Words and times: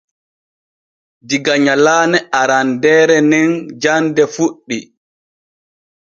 Diga 1.27 1.53
nyalaane 1.65 2.17
arandeere 2.41 3.17
nin 3.29 3.49
jande 3.81 4.23
fuɗɗi. 4.33 4.77